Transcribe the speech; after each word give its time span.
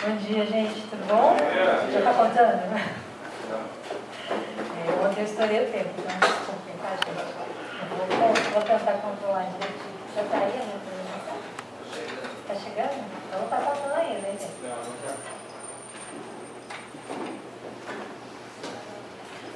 Bom 0.00 0.14
dia, 0.16 0.46
gente, 0.46 0.80
tudo 0.82 1.04
bom? 1.08 1.36
Já 1.92 2.00
tá 2.02 2.14
contando? 2.14 2.62
É, 4.76 5.04
ontem 5.04 5.20
eu 5.20 5.24
estourei 5.24 5.66
o 5.66 5.72
tempo, 5.72 5.90
então 5.98 6.16
desculpem, 6.20 6.76
tá, 6.80 6.90
gente? 7.04 7.26
Vou, 7.90 8.06
vou 8.52 8.62
tentar 8.62 8.92
controlar 8.92 9.46
direitinho. 9.46 9.98
Já 10.14 10.22
tá 10.22 10.36
aí, 10.36 10.54
né? 10.54 10.78
Tá 12.46 12.54
chegando? 12.54 13.04
Então 13.26 13.48
tá 13.48 13.56
contando 13.56 13.94
ainda, 13.96 14.20
gente? 14.20 14.46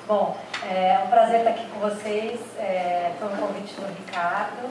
Bom, 0.08 0.36
é 0.68 1.00
um 1.04 1.08
prazer 1.08 1.38
estar 1.38 1.50
aqui 1.50 1.66
com 1.66 1.78
vocês. 1.78 2.40
É, 2.58 3.12
foi 3.16 3.28
um 3.28 3.36
convite 3.36 3.74
do 3.74 3.86
Ricardo 3.86 4.68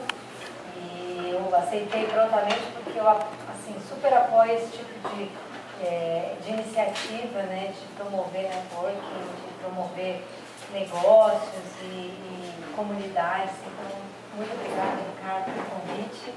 e 0.76 1.30
eu 1.34 1.56
aceitei 1.56 2.04
prontamente 2.08 2.60
porque 2.84 2.98
eu 2.98 3.08
assim, 3.08 3.74
super 3.88 4.12
apoio 4.12 4.52
esse 4.52 4.70
tipo 4.70 5.08
de 5.08 5.51
é, 5.82 6.36
de 6.42 6.50
iniciativa, 6.50 7.42
né, 7.42 7.72
de 7.72 7.86
promover 7.94 8.42
networking, 8.42 9.22
de 9.46 9.54
promover 9.60 10.22
negócios 10.72 11.64
e, 11.82 11.84
e 11.86 12.74
comunidades. 12.74 13.54
Então, 13.60 14.00
muito 14.34 14.52
obrigada, 14.54 14.98
Ricardo, 15.14 15.44
pelo 15.44 15.66
convite. 15.66 16.34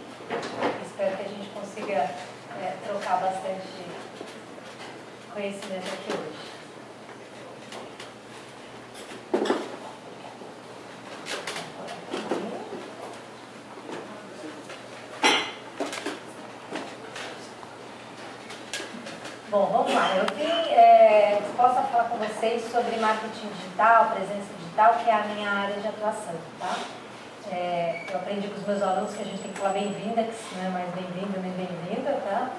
Espero 0.85 1.17
que 1.17 1.23
a 1.23 1.27
gente 1.27 1.49
consiga 1.49 2.09
é, 2.61 2.75
trocar 2.85 3.21
bastante 3.21 3.85
conhecimento 5.33 5.93
aqui 5.93 6.13
hoje. 6.13 6.55
Bom, 19.55 19.67
vamos 19.67 19.93
lá. 19.93 20.17
Eu 20.17 20.25
vim 20.35 20.69
é, 20.73 21.39
disposta 21.41 21.79
a 21.79 21.83
falar 21.83 22.04
com 22.15 22.23
vocês 22.23 22.63
sobre 22.71 22.95
marketing 22.95 23.49
digital, 23.59 24.11
presença 24.11 24.47
digital, 24.57 24.93
que 25.03 25.09
é 25.09 25.13
a 25.13 25.23
minha 25.35 25.49
área 25.49 25.75
de 25.75 25.87
atuação, 25.87 26.35
tá? 26.57 26.73
É, 27.51 28.05
eu 28.09 28.15
aprendi 28.15 28.47
com 28.47 28.55
os 28.55 28.65
meus 28.65 28.81
alunos 28.81 29.13
que 29.13 29.21
a 29.21 29.25
gente 29.25 29.41
tem 29.41 29.51
que 29.51 29.59
falar 29.59 29.73
bem-vinda, 29.73 30.21
não 30.21 30.65
é 30.65 30.69
mais 30.69 30.89
bem-vindo 30.95 31.41
nem 31.41 31.51
bem-vinda, 31.51 32.13
tá? 32.23 32.49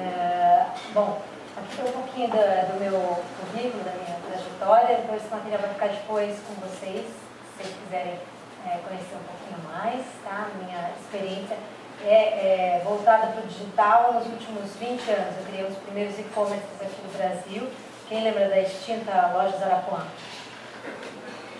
É, 0.00 0.66
bom, 0.94 1.20
aqui 1.58 1.82
um 1.82 1.92
pouquinho 1.92 2.28
do, 2.28 2.36
do 2.38 2.80
meu 2.80 3.22
currículo, 3.36 3.84
da 3.84 3.92
minha 3.92 4.16
trajetória, 4.26 4.96
depois 4.96 5.22
esse 5.22 5.30
material 5.30 5.60
vai 5.60 5.70
ficar 5.74 5.88
depois 5.88 6.38
com 6.48 6.54
vocês, 6.66 7.04
se 7.04 7.62
vocês 7.62 7.76
quiserem 7.84 8.18
é, 8.64 8.78
conhecer 8.88 9.14
um 9.14 9.28
pouquinho 9.28 9.60
mais, 9.76 10.06
tá? 10.24 10.48
Minha 10.56 10.90
experiência 10.98 11.56
é, 12.02 12.78
é 12.78 12.82
voltada 12.82 13.26
para 13.26 13.44
o 13.44 13.46
digital 13.46 14.14
nos 14.14 14.26
últimos 14.26 14.74
20 14.76 15.10
anos. 15.10 15.36
Eu 15.36 15.44
criei 15.48 15.64
os 15.66 15.76
primeiros 15.76 16.18
e-commerces 16.18 16.80
aqui 16.80 17.02
no 17.04 17.12
Brasil. 17.12 17.70
Quem 18.08 18.22
lembra 18.22 18.48
da 18.48 18.60
extinta 18.60 19.32
loja 19.34 19.58
Zarapuã? 19.58 20.06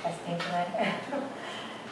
Faz 0.02 0.14
tempo, 0.24 0.44
né? 0.52 1.00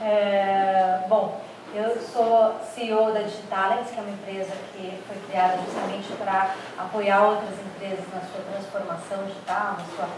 É, 0.01 1.07
bom, 1.09 1.41
eu 1.73 1.97
sou 2.01 2.61
CEO 2.75 3.13
da 3.13 3.23
Digitalens, 3.23 3.91
que 3.91 3.99
é 3.99 4.03
uma 4.03 4.11
empresa 4.11 4.53
que 4.73 5.01
foi 5.07 5.17
criada 5.29 5.57
justamente 5.65 6.13
para 6.19 6.53
apoiar 6.77 7.23
outras 7.23 7.55
empresas 7.61 8.05
na 8.13 8.21
sua 8.21 8.43
transformação 8.53 9.25
digital, 9.25 9.77
na 9.79 9.85
sua 9.95 10.09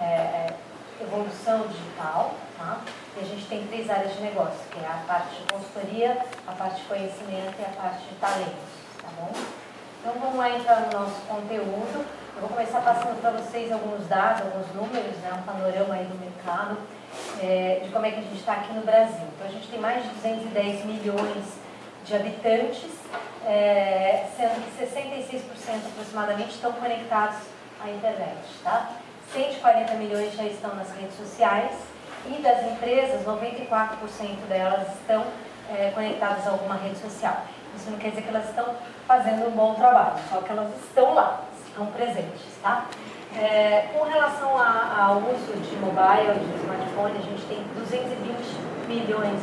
é, 0.00 0.04
é 0.06 0.56
evolução 1.02 1.68
digital. 1.68 2.34
Tá? 2.56 2.80
E 3.18 3.20
a 3.20 3.24
gente 3.24 3.46
tem 3.46 3.66
três 3.66 3.90
áreas 3.90 4.14
de 4.14 4.22
negócio, 4.22 4.58
que 4.70 4.78
é 4.78 4.88
a 4.88 5.04
parte 5.06 5.36
de 5.36 5.52
consultoria, 5.52 6.18
a 6.46 6.52
parte 6.52 6.80
de 6.80 6.88
conhecimento 6.88 7.54
e 7.58 7.64
a 7.64 7.82
parte 7.82 8.04
de 8.06 8.14
talentos. 8.14 8.72
Tá 9.02 9.08
bom? 9.20 9.30
Então 10.00 10.14
vamos 10.18 10.36
lá 10.36 10.50
entrar 10.50 10.80
no 10.80 10.98
nosso 10.98 11.20
conteúdo. 11.28 12.06
Eu 12.36 12.42
vou 12.42 12.50
começar 12.50 12.82
passando 12.82 13.18
para 13.18 13.30
vocês 13.30 13.72
alguns 13.72 14.06
dados, 14.08 14.42
alguns 14.42 14.66
números, 14.74 15.16
né, 15.22 15.32
um 15.32 15.42
panorama 15.42 15.94
aí 15.94 16.04
do 16.04 16.20
mercado, 16.20 16.76
é, 17.42 17.80
de 17.82 17.90
como 17.90 18.04
é 18.04 18.10
que 18.10 18.18
a 18.18 18.22
gente 18.22 18.36
está 18.36 18.52
aqui 18.52 18.74
no 18.74 18.82
Brasil. 18.82 19.24
Então 19.34 19.46
a 19.46 19.50
gente 19.50 19.66
tem 19.68 19.80
mais 19.80 20.02
de 20.02 20.10
210 20.10 20.84
milhões 20.84 21.44
de 22.04 22.14
habitantes, 22.14 22.90
é, 23.46 24.26
sendo 24.36 24.62
que 24.62 24.84
66% 24.84 25.86
aproximadamente 25.86 26.50
estão 26.50 26.72
conectados 26.72 27.38
à 27.82 27.88
internet. 27.88 28.36
Tá? 28.62 28.90
140 29.32 29.94
milhões 29.94 30.34
já 30.34 30.44
estão 30.44 30.74
nas 30.74 30.90
redes 30.92 31.16
sociais 31.16 31.72
e 32.26 32.42
das 32.42 32.62
empresas, 32.64 33.24
94% 33.24 34.46
delas 34.46 34.88
estão 34.92 35.24
é, 35.70 35.90
conectadas 35.94 36.46
a 36.46 36.50
alguma 36.50 36.74
rede 36.74 36.98
social. 36.98 37.46
Isso 37.74 37.90
não 37.90 37.98
quer 37.98 38.10
dizer 38.10 38.24
que 38.24 38.28
elas 38.28 38.50
estão 38.50 38.74
fazendo 39.06 39.48
um 39.48 39.52
bom 39.52 39.74
trabalho, 39.74 40.16
só 40.28 40.42
que 40.42 40.52
elas 40.52 40.68
estão 40.84 41.14
lá, 41.14 41.45
estão 41.76 41.86
presentes, 41.86 42.40
tá? 42.62 42.86
É, 43.36 43.88
com 43.92 44.04
relação 44.04 44.56
ao 44.56 45.18
uso 45.18 45.52
de 45.60 45.76
mobile, 45.76 46.40
de 46.40 46.56
smartphone, 46.62 47.18
a 47.18 47.22
gente 47.22 47.44
tem 47.46 47.62
220 47.74 48.88
milhões 48.88 49.40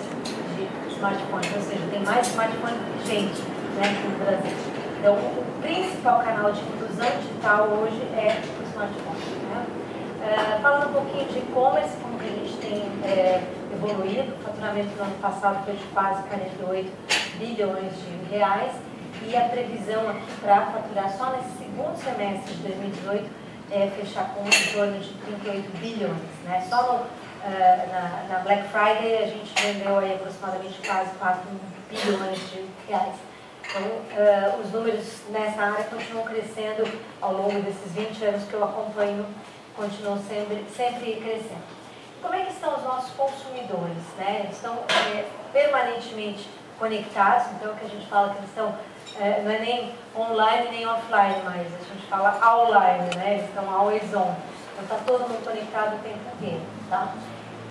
de 0.55 0.93
smartphones, 0.95 1.55
ou 1.55 1.61
seja, 1.61 1.81
tem 1.91 1.99
mais 1.99 2.27
smartphone 2.27 2.73
que 2.73 3.07
gente 3.07 3.41
né, 3.75 3.93
no 4.03 4.25
Brasil. 4.25 4.57
Então, 4.99 5.13
o 5.13 5.61
principal 5.61 6.23
canal 6.23 6.51
de 6.51 6.61
inclusão 6.61 7.05
digital 7.21 7.67
hoje 7.67 8.01
é 8.17 8.41
o 8.59 8.63
smartphone. 8.69 9.19
Né? 9.51 9.65
É, 10.25 10.59
falando 10.59 10.89
um 10.89 10.93
pouquinho 10.93 11.25
de 11.27 11.37
e-commerce, 11.37 11.95
como 12.01 12.17
que 12.17 12.25
a 12.25 12.29
gente 12.29 12.57
tem 12.57 12.81
é, 13.05 13.43
evoluído, 13.73 14.33
o 14.33 14.43
faturamento 14.43 14.87
do 14.95 15.03
ano 15.03 15.15
passado 15.21 15.63
foi 15.65 15.75
de 15.75 15.83
quase 15.93 16.23
48 16.23 16.91
bilhões 17.37 17.91
de 17.93 18.33
reais 18.33 18.71
e 19.27 19.35
a 19.35 19.49
previsão 19.49 20.09
aqui 20.09 20.31
para 20.41 20.65
faturar 20.67 21.11
só 21.17 21.31
nesse 21.31 21.57
segundo 21.57 21.95
semestre 21.97 22.53
de 22.55 22.63
2018 22.63 23.29
é 23.71 23.87
fechar 23.89 24.33
com 24.33 24.41
em 24.41 24.73
torno 24.73 24.99
de 24.99 25.13
38 25.13 25.77
bilhões. 25.77 26.43
Né? 26.43 26.65
Só 26.69 26.83
no, 26.83 26.99
uh, 26.99 27.07
na, 27.91 28.25
na, 28.29 28.39
Black 28.39 28.67
Friday 28.69 29.23
a 29.23 29.27
gente 29.27 29.53
vendeu 29.61 29.97
aí 29.97 30.13
aproximadamente 30.15 30.79
quase 30.85 31.09
4 31.15 31.41
bilhões 31.89 32.39
de 32.49 32.65
reais. 32.87 33.15
Então, 33.65 33.81
uh, 33.81 34.61
os 34.61 34.71
números 34.71 35.21
nessa 35.29 35.61
área 35.61 35.85
continuam 35.85 36.25
crescendo 36.25 36.87
ao 37.21 37.33
longo 37.33 37.61
desses 37.61 37.91
20 37.93 38.25
anos 38.25 38.43
que 38.43 38.53
eu 38.53 38.63
acompanho 38.63 39.25
continuam 39.75 40.21
sempre, 40.27 40.65
sempre 40.75 41.15
crescendo. 41.15 41.63
Como 42.21 42.35
é 42.35 42.45
que 42.45 42.53
estão 42.53 42.75
os 42.75 42.83
nossos 42.83 43.11
consumidores? 43.13 44.03
Né? 44.17 44.47
Estão 44.51 44.77
é, 45.13 45.25
permanentemente 45.51 46.47
conectados, 46.79 47.51
então 47.53 47.71
o 47.71 47.75
que 47.75 47.85
a 47.85 47.89
gente 47.89 48.07
fala 48.07 48.29
que 48.29 48.37
eles 48.37 48.49
estão, 48.49 48.75
é, 49.19 49.41
não 49.41 49.51
é 49.51 49.59
nem 49.59 49.93
online 50.15 50.69
nem 50.69 50.87
offline, 50.87 51.41
mas 51.43 51.67
a 51.67 51.93
gente 51.93 52.07
fala 52.07 52.39
online, 52.57 53.15
né? 53.15 53.33
eles 53.33 53.45
estão 53.45 53.69
always 53.73 54.13
on. 54.13 54.35
Então 54.73 54.83
está 54.83 54.95
todo 55.05 55.21
mundo 55.21 55.43
conectado 55.43 55.95
o 55.95 55.99
tempo 55.99 56.19
inteiro. 56.35 56.61
Tá? 56.89 57.13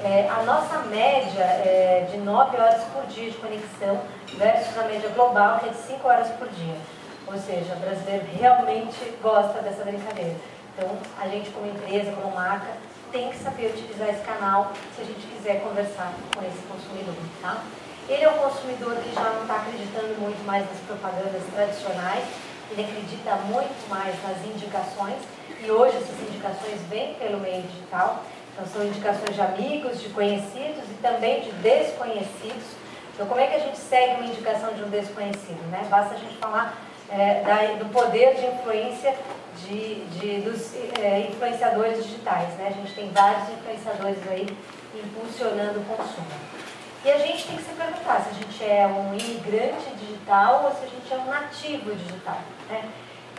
É, 0.04 0.28
a 0.28 0.42
nossa 0.42 0.78
média 0.88 1.44
é 1.44 2.08
de 2.10 2.18
9 2.18 2.56
horas 2.56 2.82
por 2.92 3.06
dia 3.06 3.30
de 3.30 3.36
conexão 3.36 4.00
versus 4.36 4.76
a 4.76 4.84
média 4.84 5.08
global, 5.10 5.60
que 5.60 5.66
é 5.66 5.68
de 5.70 5.76
5 5.76 6.08
horas 6.08 6.28
por 6.30 6.48
dia. 6.48 6.76
Ou 7.26 7.38
seja, 7.38 7.74
o 7.74 7.78
brasileiro 7.78 8.26
realmente 8.38 9.16
gosta 9.22 9.60
dessa 9.62 9.84
brincadeira. 9.84 10.34
Então, 10.74 10.90
a 11.20 11.28
gente 11.28 11.50
como 11.50 11.66
empresa, 11.66 12.12
como 12.12 12.34
marca, 12.34 12.72
tem 13.12 13.28
que 13.30 13.36
saber 13.36 13.66
utilizar 13.66 14.08
esse 14.08 14.22
canal 14.22 14.72
se 14.96 15.02
a 15.02 15.04
gente 15.04 15.26
quiser 15.26 15.60
conversar 15.60 16.12
com 16.34 16.44
esse 16.44 16.62
consumidor, 16.66 17.14
tá? 17.40 17.62
Ele 18.08 18.24
é 18.24 18.28
um 18.28 18.38
consumidor 18.38 18.96
que 18.96 19.14
já 19.14 19.30
não 19.30 19.42
está 19.42 19.56
acreditando 19.56 20.20
muito 20.20 20.44
mais 20.44 20.66
nas 20.68 20.78
propagandas 20.86 21.42
tradicionais, 21.54 22.24
ele 22.70 22.82
acredita 22.82 23.36
muito 23.46 23.88
mais 23.88 24.14
nas 24.22 24.38
indicações, 24.44 25.18
e 25.62 25.70
hoje 25.70 25.96
essas 25.96 26.20
indicações 26.28 26.80
vêm 26.90 27.14
pelo 27.14 27.38
meio 27.38 27.62
digital, 27.62 28.24
então 28.52 28.66
são 28.66 28.84
indicações 28.84 29.34
de 29.34 29.40
amigos, 29.40 30.00
de 30.00 30.08
conhecidos 30.10 30.84
e 30.90 30.94
também 31.00 31.40
de 31.42 31.52
desconhecidos. 31.52 32.64
Então 33.14 33.26
como 33.26 33.40
é 33.40 33.46
que 33.46 33.56
a 33.56 33.60
gente 33.60 33.78
segue 33.78 34.20
uma 34.20 34.26
indicação 34.26 34.72
de 34.74 34.82
um 34.82 34.88
desconhecido? 34.88 35.62
Né? 35.70 35.86
Basta 35.88 36.14
a 36.14 36.18
gente 36.18 36.36
falar 36.36 36.76
é, 37.10 37.42
da, 37.42 37.74
do 37.82 37.90
poder 37.90 38.34
de 38.34 38.46
influência 38.46 39.14
de, 39.58 40.04
de 40.06 40.40
dos 40.40 40.74
é, 40.98 41.28
influenciadores 41.30 42.04
digitais. 42.04 42.48
Né? 42.54 42.68
A 42.68 42.72
gente 42.72 42.94
tem 42.94 43.10
vários 43.10 43.48
influenciadores 43.50 44.18
aí 44.28 44.46
impulsionando 44.94 45.80
o 45.80 45.84
consumo. 45.84 46.61
E 47.04 47.10
a 47.10 47.18
gente 47.18 47.46
tem 47.46 47.56
que 47.56 47.64
se 47.64 47.72
perguntar 47.72 48.20
se 48.20 48.30
a 48.30 48.32
gente 48.32 48.64
é 48.64 48.86
um 48.86 49.16
imigrante 49.18 49.90
digital 49.96 50.64
ou 50.64 50.70
se 50.70 50.84
a 50.84 50.88
gente 50.88 51.12
é 51.12 51.16
um 51.16 51.26
nativo 51.26 51.94
digital. 51.96 52.38
Né? 52.68 52.88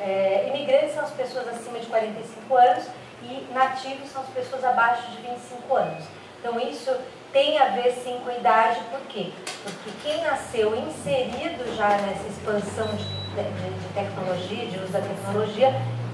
É, 0.01 0.49
imigrantes 0.49 0.93
são 0.93 1.03
as 1.03 1.11
pessoas 1.11 1.47
acima 1.47 1.79
de 1.79 1.85
45 1.85 2.55
anos 2.55 2.87
e 3.21 3.47
nativos 3.53 4.09
são 4.09 4.21
as 4.21 4.27
pessoas 4.29 4.65
abaixo 4.65 5.09
de 5.11 5.17
25 5.17 5.75
anos. 5.75 6.03
Então 6.39 6.59
isso 6.59 6.93
tem 7.31 7.57
a 7.57 7.69
ver 7.69 7.93
sim 7.93 8.19
com 8.25 8.31
idade, 8.31 8.81
por 8.91 8.99
quê? 9.07 9.31
Porque 9.63 9.91
quem 10.03 10.21
nasceu 10.21 10.75
inserido 10.75 11.75
já 11.77 11.87
nessa 11.87 12.27
expansão 12.27 12.87
de, 12.95 13.03
de, 13.05 13.79
de 13.79 13.93
tecnologia, 13.93 14.65
de 14.65 14.77
uso 14.77 14.91
da 14.91 14.99
tecnologia, 14.99 15.69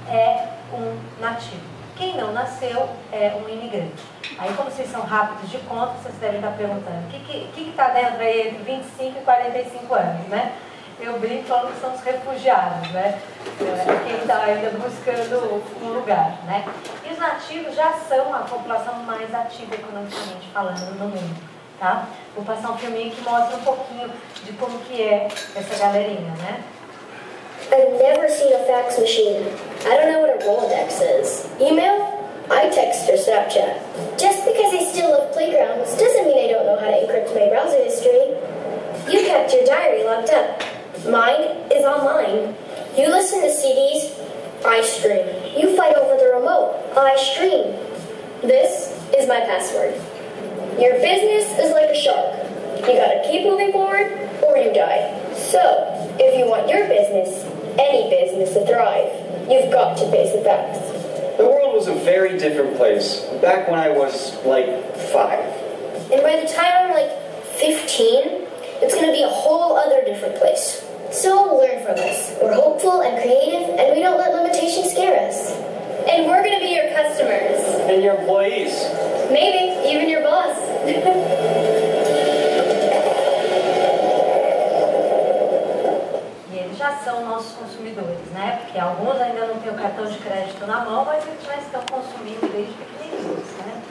é 0.07 0.49
um 0.71 0.99
nativo. 1.19 1.78
Quem 1.99 2.15
não 2.15 2.31
nasceu 2.31 2.89
é 3.11 3.35
um 3.35 3.49
imigrante. 3.49 4.01
Aí, 4.37 4.53
como 4.53 4.71
vocês 4.71 4.89
são 4.89 5.01
rápidos 5.01 5.51
de 5.51 5.57
conta, 5.59 5.95
vocês 6.01 6.15
devem 6.15 6.37
estar 6.37 6.51
perguntando: 6.51 7.05
o 7.05 7.09
que 7.09 7.69
está 7.69 7.89
tá 7.89 7.93
dentro 7.93 8.21
aí 8.21 8.47
entre 8.47 8.63
25 8.63 9.19
e 9.19 9.21
45 9.21 9.93
anos, 9.93 10.27
né? 10.29 10.53
eu 11.01 11.19
brinco 11.19 11.43
falando 11.43 11.73
que 11.73 11.79
são 11.79 11.93
os 11.93 12.01
refugiados, 12.01 12.89
né? 12.91 13.21
É, 13.61 14.05
quem 14.05 14.17
está 14.17 14.43
ainda 14.43 14.69
buscando 14.71 15.63
um 15.81 15.93
lugar, 15.93 16.37
né? 16.45 16.65
E 17.05 17.11
os 17.11 17.17
nativos 17.17 17.75
já 17.75 17.93
são 17.93 18.33
a 18.33 18.39
população 18.39 18.95
mais 19.03 19.33
ativa 19.33 19.75
economicamente 19.75 20.49
falando 20.53 20.99
no 20.99 21.07
mundo, 21.07 21.41
tá? 21.79 22.05
Vou 22.35 22.43
passar 22.43 22.71
um 22.71 22.77
filminho 22.77 23.11
que 23.11 23.21
mostra 23.21 23.57
um 23.57 23.61
pouquinho 23.61 24.09
de 24.43 24.53
como 24.53 24.79
que 24.79 25.01
é 25.01 25.27
essa 25.55 25.77
galerinha, 25.77 26.33
né? 26.37 26.63
I've 27.71 28.01
never 28.01 28.27
seen 28.27 28.53
a 28.53 28.65
fax 28.65 28.97
machine. 28.97 29.45
I 29.85 29.95
don't 29.95 30.11
know 30.11 30.21
what 30.21 30.33
a 30.33 30.43
Rolodex 30.43 31.01
is. 31.21 31.45
Email? 31.61 32.17
I 32.49 32.67
text 32.69 33.07
or 33.07 33.13
Snapchat. 33.13 34.17
Just 34.17 34.43
because 34.43 34.73
I 34.73 34.83
still 34.89 35.11
love 35.11 35.31
playgrounds 35.33 35.95
doesn't 35.95 36.25
mean 36.25 36.49
I 36.49 36.51
don't 36.51 36.65
know 36.65 36.79
how 36.79 36.89
to 36.89 36.97
encrypt 36.97 37.35
my 37.35 37.47
browser 37.47 37.77
history. 37.77 38.33
You 39.13 39.25
kept 39.27 39.53
your 39.53 39.65
diary 39.65 40.03
locked 40.03 40.31
up. 40.31 40.63
Mine 41.05 41.69
is 41.69 41.85
online. 41.85 42.55
You 42.97 43.09
listen 43.09 43.41
to 43.41 43.53
CDs, 43.53 44.17
I 44.65 44.81
stream. 44.81 45.27
You 45.55 45.77
fight 45.77 45.95
over 45.95 46.17
the 46.17 46.33
remote, 46.39 46.73
I 46.97 47.15
stream. 47.17 47.77
This 48.41 48.97
is 49.15 49.27
my 49.27 49.41
password. 49.41 49.93
Your 50.81 50.93
business 50.93 51.45
is 51.59 51.71
like 51.71 51.91
a 51.91 51.95
shark. 51.95 52.33
You 52.81 52.97
gotta 52.97 53.21
keep 53.29 53.45
moving 53.45 53.71
forward 53.71 54.09
or 54.41 54.57
you 54.57 54.73
die. 54.73 55.13
So, 55.35 55.61
if 56.19 56.37
you 56.37 56.49
want 56.49 56.67
your 56.67 56.87
business, 56.87 57.45
any 57.79 58.09
business 58.09 58.53
to 58.53 58.65
thrive, 58.67 59.07
you've 59.49 59.71
got 59.71 59.97
to 59.97 60.11
face 60.11 60.35
the 60.35 60.43
facts. 60.43 60.79
The 61.37 61.47
world 61.47 61.73
was 61.73 61.87
a 61.87 61.95
very 61.95 62.37
different 62.37 62.75
place 62.75 63.21
back 63.41 63.69
when 63.69 63.79
I 63.79 63.89
was 63.89 64.35
like 64.43 64.67
five. 65.15 65.47
And 66.11 66.21
by 66.21 66.41
the 66.41 66.47
time 66.51 66.71
I'm 66.75 66.91
like 66.91 67.11
15, 67.55 68.43
it's 68.81 68.95
gonna 68.95 69.11
be 69.11 69.23
a 69.23 69.29
whole 69.29 69.77
other 69.77 70.03
different 70.03 70.35
place. 70.35 70.85
So 71.11 71.57
learn 71.57 71.83
from 71.83 71.95
us. 71.95 72.35
We're 72.41 72.53
hopeful 72.53 73.01
and 73.01 73.21
creative, 73.21 73.79
and 73.79 73.95
we 73.95 74.01
don't 74.01 74.17
let 74.17 74.35
limitations 74.35 74.91
scare 74.91 75.27
us. 75.27 75.51
And 76.07 76.27
we're 76.27 76.43
gonna 76.43 76.59
be 76.59 76.75
your 76.75 76.89
customers. 76.93 77.63
And 77.89 78.03
your 78.03 78.15
employees. 78.19 78.75
Maybe 79.31 79.89
even 79.89 80.09
your 80.09 80.21
boss. 80.21 80.57
são 87.19 87.27
nossos 87.27 87.51
consumidores, 87.53 88.31
né? 88.33 88.61
Porque 88.61 88.79
alguns 88.79 89.19
ainda 89.19 89.47
não 89.47 89.59
têm 89.59 89.71
o 89.71 89.75
cartão 89.75 90.05
de 90.05 90.17
crédito 90.19 90.65
na 90.65 90.85
mão, 90.85 91.03
mas 91.05 91.25
eles 91.27 91.43
já 91.43 91.55
estão 91.57 91.81
consumindo 91.91 92.47
desde 92.51 92.73
pequenininhos, 92.73 93.47
né? 93.65 93.81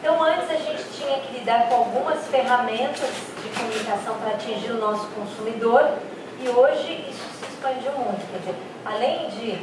Então, 0.00 0.22
antes 0.22 0.50
a 0.50 0.56
gente 0.56 0.84
tinha 0.96 1.18
que 1.20 1.38
lidar 1.38 1.68
com 1.68 1.76
algumas 1.76 2.26
ferramentas 2.26 3.10
de 3.42 3.48
comunicação 3.50 4.16
para 4.18 4.32
atingir 4.32 4.72
o 4.72 4.78
nosso 4.78 5.06
consumidor 5.08 5.90
e 6.40 6.48
hoje 6.48 7.06
isso 7.08 7.24
se 7.38 7.52
expandiu 7.52 7.92
muito. 7.92 8.30
Quer 8.30 8.38
dizer, 8.38 8.54
além 8.84 9.28
de 9.30 9.58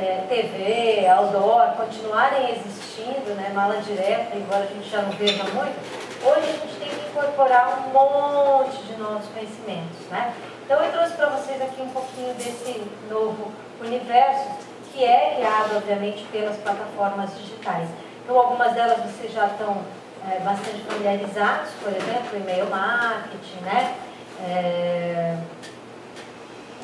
é, 0.00 0.24
TV, 0.28 1.06
outdoor 1.08 1.72
continuarem 1.76 2.50
existindo, 2.52 3.34
né, 3.34 3.52
mala 3.54 3.76
direta, 3.82 4.36
embora 4.36 4.64
a 4.64 4.66
gente 4.66 4.88
já 4.88 5.02
não 5.02 5.10
veja 5.12 5.44
muito, 5.44 5.76
hoje 6.24 6.48
a 6.48 6.52
gente 6.52 6.78
tem 6.78 6.88
que 6.88 7.08
incorporar 7.10 7.78
um 7.78 7.92
monte 7.92 8.82
de 8.84 8.96
novos 8.96 9.26
conhecimentos. 9.28 10.06
Né? 10.10 10.34
Então 10.64 10.82
eu 10.82 10.90
trouxe 10.92 11.12
para 11.14 11.28
vocês 11.30 11.60
aqui 11.60 11.82
um 11.82 11.90
pouquinho 11.90 12.32
desse 12.34 12.82
novo 13.10 13.52
universo 13.80 14.48
que 14.92 15.04
é 15.04 15.34
criado, 15.36 15.76
obviamente, 15.76 16.24
pelas 16.32 16.56
plataformas 16.56 17.36
digitais. 17.36 17.88
Então 18.24 18.38
algumas 18.38 18.72
delas 18.72 18.98
vocês 18.98 19.32
já 19.32 19.46
estão 19.46 19.82
é, 20.28 20.38
bastante 20.40 20.80
familiarizados, 20.82 21.70
por 21.82 21.90
exemplo, 21.92 22.36
e-mail 22.36 22.66
marketing, 22.66 23.60
né? 23.62 23.94
É, 24.42 25.36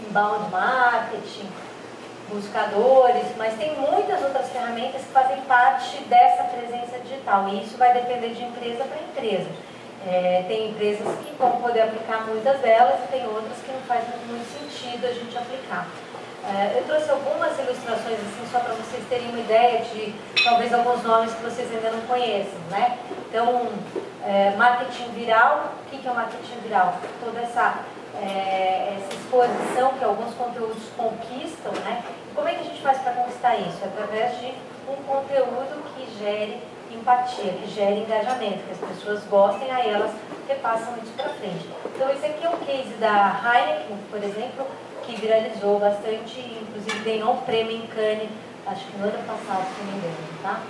inbound 0.08 0.50
marketing, 0.50 1.48
buscadores, 2.28 3.26
mas 3.36 3.54
tem 3.54 3.74
muitas 3.76 4.22
outras 4.22 4.48
ferramentas 4.50 5.02
que 5.02 5.12
fazem 5.12 5.40
parte 5.42 5.98
dessa 6.04 6.44
presença 6.44 6.98
digital 6.98 7.48
e 7.48 7.62
isso 7.62 7.76
vai 7.76 7.92
depender 7.92 8.30
de 8.30 8.44
empresa 8.44 8.84
para 8.84 8.98
empresa. 8.98 9.48
É, 10.06 10.44
tem 10.46 10.70
empresas 10.70 11.06
que 11.18 11.34
vão 11.36 11.60
poder 11.60 11.82
aplicar 11.82 12.26
muitas 12.26 12.60
delas 12.60 13.00
e 13.04 13.08
tem 13.08 13.26
outras 13.26 13.58
que 13.58 13.72
não 13.72 13.80
faz 13.82 14.04
muito 14.28 14.46
sentido 14.46 15.04
a 15.04 15.12
gente 15.12 15.36
aplicar. 15.36 15.86
É, 16.48 16.78
eu 16.78 16.84
trouxe 16.84 17.10
algumas 17.10 17.58
ilustrações 17.58 18.18
assim 18.20 18.46
só 18.52 18.60
para 18.60 18.74
vocês 18.74 19.02
terem 19.08 19.30
uma 19.30 19.40
ideia 19.40 19.80
de 19.82 20.14
talvez 20.44 20.72
alguns 20.72 21.02
nomes 21.02 21.34
que 21.34 21.42
vocês 21.42 21.68
ainda 21.72 21.90
não 21.90 22.00
conheçam, 22.02 22.60
né? 22.70 22.98
Então, 23.28 23.66
é, 24.24 24.54
marketing 24.56 25.10
viral, 25.10 25.72
o 25.84 25.90
que 25.90 26.06
é 26.06 26.12
marketing 26.12 26.60
viral? 26.62 27.00
Toda 27.24 27.40
essa 27.40 27.80
é, 28.22 28.96
essa 28.96 29.14
exposição 29.14 29.94
que 29.98 30.04
alguns 30.04 30.34
conteúdos 30.34 30.82
conquistam, 30.96 31.72
né? 31.84 32.02
Como 32.34 32.48
é 32.48 32.54
que 32.54 32.60
a 32.60 32.64
gente 32.64 32.82
faz 32.82 32.98
para 32.98 33.12
conquistar 33.12 33.56
isso? 33.56 33.78
Através 33.84 34.38
de 34.38 34.54
um 34.88 34.96
conteúdo 35.04 35.82
que 35.94 36.18
gere 36.18 36.60
empatia, 36.90 37.52
que 37.52 37.66
gere 37.68 38.00
engajamento, 38.00 38.58
que 38.64 38.72
as 38.72 38.78
pessoas 38.78 39.24
gostem, 39.24 39.70
aí 39.70 39.90
elas 39.90 40.12
repassam 40.48 40.94
isso 41.02 41.12
para 41.16 41.28
frente. 41.30 41.68
Então 41.94 42.10
esse 42.10 42.26
aqui 42.26 42.44
é 42.44 42.50
um 42.50 42.58
case 42.58 42.94
da 43.00 43.40
Heineken, 43.44 43.98
por 44.10 44.22
exemplo, 44.22 44.66
que 45.04 45.16
viralizou 45.16 45.78
bastante, 45.78 46.40
inclusive 46.40 46.98
ganhou 47.04 47.34
um 47.34 47.38
prêmio 47.38 47.76
em 47.76 47.86
Cannes, 47.86 48.28
acho 48.66 48.84
que 48.86 48.96
no 48.98 49.04
ano 49.04 49.18
passado, 49.26 49.66
se 49.74 49.82
não 49.84 49.92
me 49.92 49.98
engano, 49.98 50.16
tá? 50.42 50.60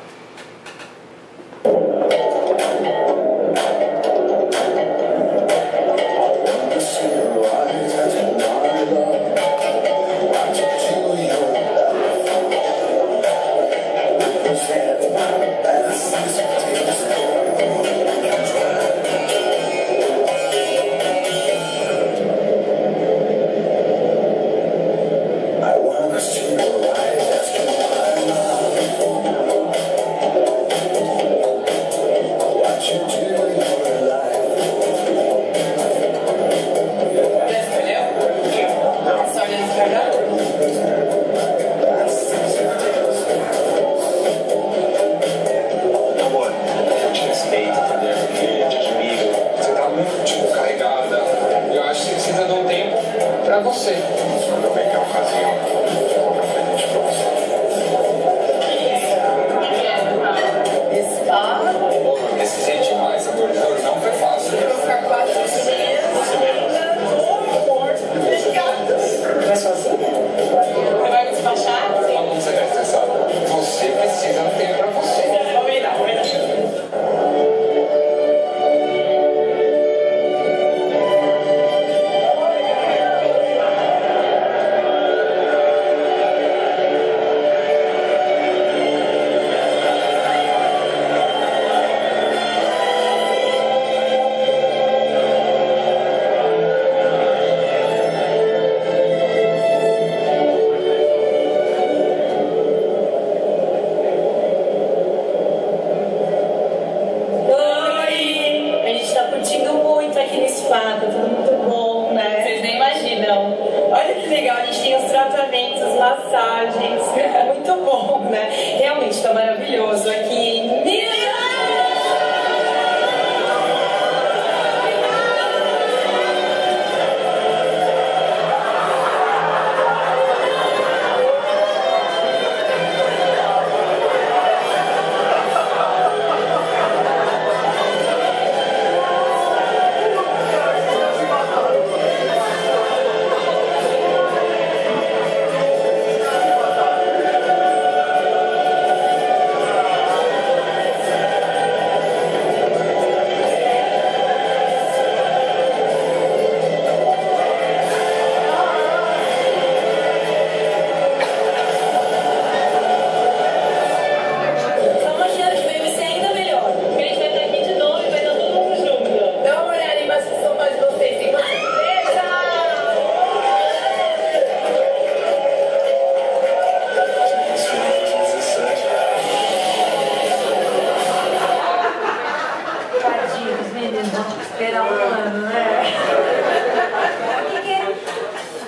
não 185.37 185.51
é? 185.51 185.83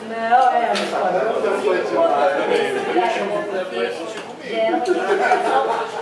Não, 0.08 0.52
é. 0.52 0.72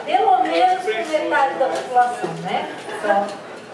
Pelo 0.05 0.43
menos 0.43 0.83
com 0.83 1.13
metade 1.13 1.55
da 1.59 1.67
população, 1.67 2.31
né? 2.43 2.69
Só, 3.03 3.27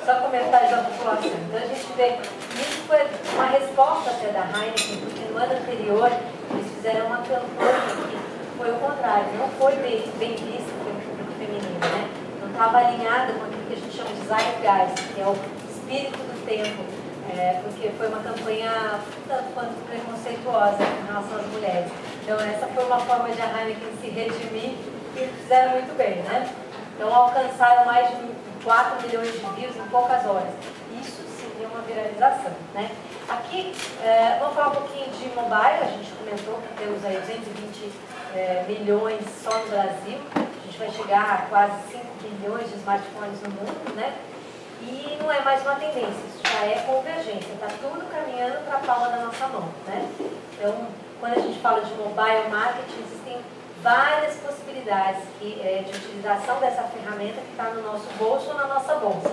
só 0.04 0.28
metade 0.28 0.70
da 0.70 0.78
população. 0.78 1.30
Então 1.30 1.60
a 1.60 1.66
gente 1.66 1.92
vê, 1.96 2.16
isso 2.54 2.82
foi 2.86 3.06
uma 3.34 3.46
resposta 3.46 4.10
até 4.10 4.28
da 4.28 4.40
Heineken, 4.40 4.96
porque 5.00 5.24
no 5.30 5.38
ano 5.38 5.52
anterior 5.52 6.10
eles 6.50 6.66
fizeram 6.74 7.06
uma 7.06 7.18
campanha 7.18 7.80
que 8.10 8.58
foi 8.58 8.70
o 8.70 8.74
contrário, 8.74 9.26
não 9.38 9.48
foi 9.50 9.72
bem, 9.76 10.04
bem 10.18 10.34
vista 10.34 10.72
pelo 10.84 11.00
público 11.00 11.32
feminino, 11.38 11.78
né? 11.80 12.08
Não 12.40 12.50
estava 12.50 12.78
alinhada 12.78 13.32
com 13.34 13.44
aquilo 13.44 13.66
que 13.68 13.72
a 13.74 13.76
gente 13.76 13.96
chama 13.96 14.10
de 14.10 14.26
zeitgeist, 14.26 15.14
que 15.14 15.20
é 15.20 15.26
o 15.26 15.36
espírito 15.70 16.18
do 16.18 16.31
tempo, 16.52 16.84
é, 17.34 17.60
porque 17.62 17.88
foi 17.96 18.08
uma 18.08 18.18
campanha 18.18 19.00
tanto 19.26 19.54
quanto 19.54 19.74
preconceituosa 19.86 20.82
em 20.82 21.06
relação 21.06 21.38
às 21.38 21.46
mulheres. 21.46 21.90
Então 22.22 22.38
essa 22.38 22.66
foi 22.66 22.84
uma 22.84 23.00
forma 23.00 23.30
de 23.30 23.40
a 23.40 23.46
Heineken 23.46 23.88
se 24.00 24.10
redimir 24.10 24.74
e 25.16 25.32
fizeram 25.40 25.72
muito 25.72 25.96
bem, 25.96 26.16
né? 26.22 26.46
Então 26.94 27.14
alcançaram 27.14 27.86
mais 27.86 28.08
de 28.10 28.28
4 28.64 29.06
milhões 29.06 29.32
de 29.32 29.38
views 29.38 29.76
em 29.76 29.88
poucas 29.88 30.26
horas. 30.26 30.52
Isso 31.00 31.22
sim 31.40 31.50
é 31.62 31.66
uma 31.66 31.80
viralização, 31.82 32.52
né? 32.74 32.90
Aqui, 33.28 33.72
é, 34.04 34.36
vamos 34.38 34.54
falar 34.54 34.68
um 34.68 34.74
pouquinho 34.74 35.08
de 35.08 35.34
mobile, 35.34 35.80
a 35.80 35.88
gente 35.88 36.12
comentou 36.12 36.60
que 36.60 36.84
temos 36.84 37.02
aí 37.04 37.16
220 37.16 37.92
é, 38.34 38.64
milhões 38.68 39.24
só 39.42 39.56
no 39.56 39.68
Brasil, 39.68 40.18
a 40.36 40.66
gente 40.66 40.78
vai 40.78 40.90
chegar 40.90 41.32
a 41.32 41.36
quase 41.48 41.92
5 41.92 42.04
bilhões 42.20 42.68
de 42.68 42.76
smartphones 42.76 43.40
no 43.40 43.50
mundo, 43.50 43.96
né? 43.96 44.12
E 44.82 45.16
não 45.22 45.30
é 45.30 45.40
mais 45.42 45.62
uma 45.62 45.76
tendência, 45.76 46.10
isso 46.10 46.40
já 46.42 46.66
é 46.66 46.84
convergência, 46.84 47.52
está 47.52 47.68
tudo 47.80 48.04
caminhando 48.10 48.64
para 48.66 48.76
a 48.76 48.80
palma 48.80 49.08
da 49.08 49.18
nossa 49.18 49.46
mão, 49.46 49.68
né? 49.86 50.08
Então, 50.58 50.88
quando 51.20 51.34
a 51.34 51.40
gente 51.40 51.60
fala 51.60 51.80
de 51.82 51.94
mobile 51.94 52.50
marketing, 52.50 53.04
existem 53.06 53.38
várias 53.80 54.34
possibilidades 54.36 55.22
que, 55.38 55.60
é, 55.60 55.84
de 55.86 55.96
utilização 55.96 56.58
dessa 56.58 56.82
ferramenta 56.82 57.40
que 57.40 57.50
está 57.50 57.70
no 57.70 57.82
nosso 57.82 58.06
bolso 58.18 58.48
ou 58.48 58.54
na 58.54 58.66
nossa 58.66 58.94
bolsa. 58.96 59.30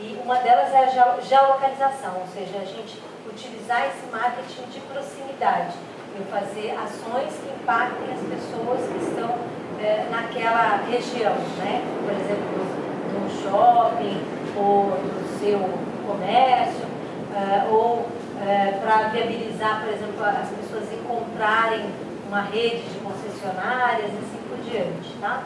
E 0.00 0.20
uma 0.22 0.36
delas 0.36 0.72
é 0.72 0.84
a 0.84 1.20
geolocalização, 1.20 2.20
ou 2.20 2.26
seja, 2.32 2.58
a 2.58 2.64
gente 2.64 3.02
utilizar 3.28 3.88
esse 3.88 4.06
marketing 4.06 4.70
de 4.70 4.80
proximidade, 4.80 5.74
eu 6.16 6.24
fazer 6.26 6.70
ações 6.72 7.34
que 7.42 7.50
impactem 7.50 8.14
as 8.14 8.20
pessoas 8.20 8.80
que 8.88 9.04
estão 9.04 9.34
é, 9.82 10.06
naquela 10.10 10.76
região, 10.88 11.34
né? 11.58 11.82
por 12.04 12.12
exemplo, 12.12 12.64
no 13.12 13.42
shopping, 13.42 14.35
ou 14.56 14.84
no 14.86 15.38
seu 15.38 15.58
comércio, 16.06 16.84
uh, 16.84 17.74
ou 17.74 17.94
uh, 18.00 18.80
para 18.80 19.08
viabilizar, 19.08 19.82
por 19.82 19.92
exemplo, 19.92 20.24
as 20.24 20.48
pessoas 20.48 20.92
encontrarem 20.92 21.86
uma 22.26 22.42
rede 22.42 22.82
de 22.82 22.98
concessionárias 22.98 24.10
e 24.12 24.16
assim 24.16 24.40
por 24.48 24.58
diante. 24.58 25.12
Tá? 25.20 25.44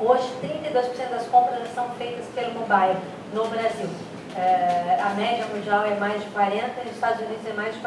Hoje, 0.00 0.28
32% 0.42 1.10
das 1.10 1.26
compras 1.26 1.68
são 1.74 1.90
feitas 1.90 2.26
pelo 2.34 2.54
mobile 2.54 2.98
no 3.32 3.46
Brasil. 3.48 3.88
Uh, 3.88 5.06
a 5.06 5.14
média 5.14 5.46
mundial 5.46 5.84
é 5.84 5.94
mais 5.94 6.22
de 6.22 6.30
40%, 6.30 6.52
e 6.82 6.86
nos 6.86 6.94
Estados 6.94 7.20
Unidos 7.20 7.46
é 7.46 7.52
mais 7.52 7.74
de 7.74 7.80
45%. 7.80 7.86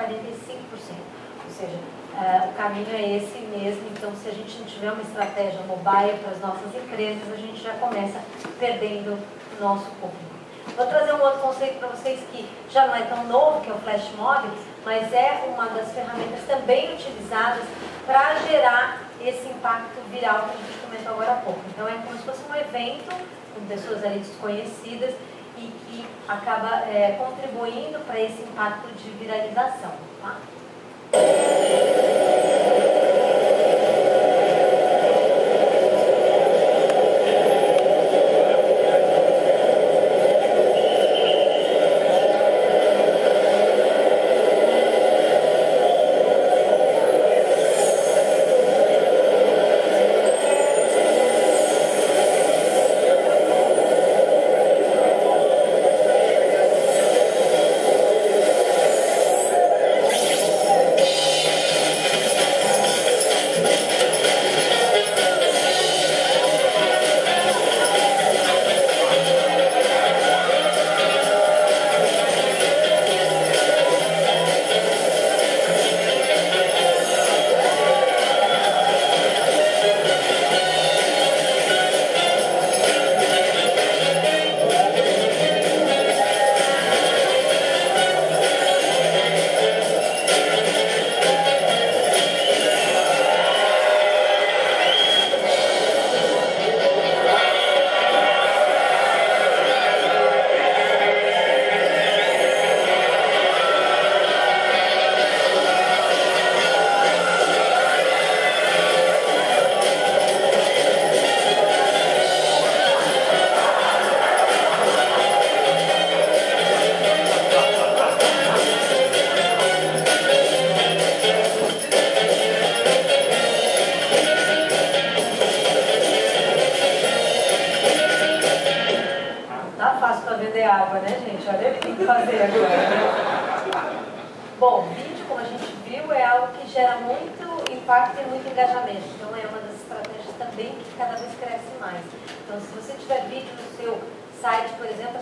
Ou 1.45 1.51
seja, 1.51 1.77
Uh, 2.12 2.50
o 2.50 2.53
caminho 2.53 2.93
é 2.93 3.15
esse 3.15 3.39
mesmo, 3.39 3.88
então 3.95 4.12
se 4.21 4.27
a 4.27 4.33
gente 4.33 4.60
não 4.60 4.65
tiver 4.65 4.91
uma 4.91 5.01
estratégia 5.01 5.62
mobile 5.62 6.19
para 6.21 6.31
as 6.31 6.41
nossas 6.41 6.75
empresas, 6.75 7.24
a 7.31 7.38
gente 7.38 7.63
já 7.63 7.74
começa 7.75 8.19
perdendo 8.60 9.17
nosso 9.62 9.86
público. 10.01 10.32
Vou 10.75 10.86
trazer 10.88 11.13
um 11.13 11.22
outro 11.22 11.39
conceito 11.39 11.80
para 11.80 11.89
vocês 11.89 12.20
que 12.32 12.48
já 12.70 12.88
não 12.88 12.96
é 12.96 13.01
tão 13.01 13.24
novo, 13.25 13.62
que 13.62 13.70
é 13.70 13.74
o 13.74 13.77
Flash 13.80 14.10
Mob, 14.18 14.50
mas 14.84 15.13
é 15.13 15.44
uma 15.48 15.65
das 15.68 15.91
ferramentas 15.91 16.41
também 16.48 16.94
utilizadas 16.94 17.63
para 18.06 18.36
gerar 18.48 19.01
esse 19.22 19.48
impacto 19.48 20.00
viral 20.10 20.50
que 20.50 20.50
a 20.50 20.58
gente 20.58 20.80
comentou 20.84 21.13
agora 21.13 21.32
há 21.34 21.36
pouco. 21.36 21.62
Então 21.70 21.88
é 21.88 21.94
como 21.94 22.18
se 22.18 22.24
fosse 22.24 22.41
um 22.50 22.56
evento 22.56 23.15
com 23.53 23.65
pessoas 23.68 24.03
ali 24.03 24.20
desconhecidas 24.20 25.13
e 25.58 25.62
que 25.62 26.06
acaba 26.27 26.86
é, 26.88 27.18
contribuindo 27.20 28.00
para 28.06 28.20
esse 28.20 28.41
impacto 28.41 28.88
de 28.96 29.10
viralização. 29.12 29.94
Tá? 30.22 30.38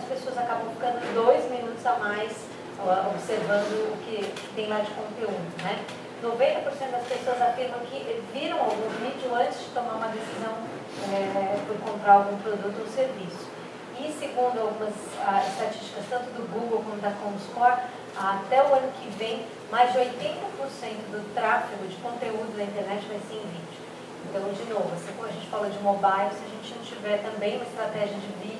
as 0.00 0.04
pessoas 0.04 0.38
acabam 0.38 0.72
ficando 0.72 0.98
dois 1.14 1.44
minutos 1.50 1.84
a 1.84 1.96
mais 1.96 2.32
observando 3.12 3.92
o 3.92 3.96
que 4.04 4.24
tem 4.56 4.66
lá 4.66 4.80
de 4.80 4.90
conteúdo, 4.92 5.62
né? 5.62 5.84
90% 6.22 6.90
das 6.90 7.06
pessoas 7.08 7.40
afirmam 7.40 7.80
que 7.80 8.22
viram 8.32 8.58
algum 8.58 8.88
vídeo 9.00 9.34
antes 9.34 9.60
de 9.60 9.70
tomar 9.72 9.94
uma 9.94 10.08
decisão 10.08 10.52
é, 11.12 11.56
por 11.66 11.76
comprar 11.80 12.14
algum 12.14 12.36
produto 12.38 12.80
ou 12.80 12.88
serviço. 12.88 13.48
E 13.98 14.12
segundo 14.12 14.60
algumas 14.60 14.94
ah, 15.20 15.44
estatísticas, 15.46 16.04
tanto 16.08 16.32
do 16.32 16.48
Google 16.48 16.82
como 16.84 17.00
da 17.00 17.10
Comscore, 17.20 17.84
até 18.16 18.62
o 18.64 18.74
ano 18.74 18.92
que 19.00 19.08
vem, 19.16 19.44
mais 19.70 19.92
de 19.92 19.98
80% 19.98 21.12
do 21.12 21.34
tráfego 21.34 21.86
de 21.86 21.96
conteúdo 21.96 22.56
da 22.56 22.64
internet 22.64 23.04
vai 23.08 23.20
ser 23.28 23.36
em 23.36 23.48
vídeo. 23.48 23.80
Então, 24.28 24.44
de 24.52 24.64
novo, 24.72 24.88
assim 24.94 25.12
como 25.16 25.28
a 25.28 25.32
gente 25.32 25.46
fala 25.48 25.68
de 25.68 25.78
mobile, 25.80 26.32
se 26.32 26.44
a 26.44 26.50
gente 26.52 26.74
não 26.76 26.84
tiver 26.84 27.18
também 27.22 27.56
uma 27.56 27.64
estratégia 27.64 28.16
de 28.16 28.30
vídeo, 28.40 28.59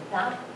嗯 0.11 0.51